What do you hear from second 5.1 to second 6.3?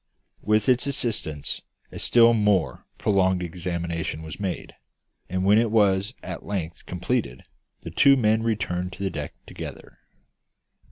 and when it was